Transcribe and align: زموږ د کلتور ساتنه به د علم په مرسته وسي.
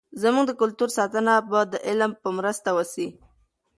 زموږ 0.21 0.45
د 0.47 0.51
کلتور 0.61 0.89
ساتنه 0.97 1.33
به 1.49 1.59
د 1.71 1.73
علم 1.87 2.11
په 2.21 2.29
مرسته 2.37 2.69
وسي. 2.77 3.07